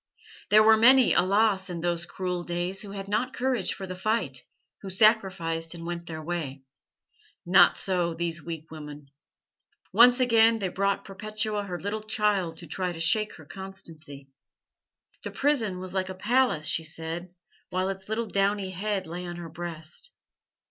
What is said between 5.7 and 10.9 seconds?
and went their way. Not so these weak women. "Once again they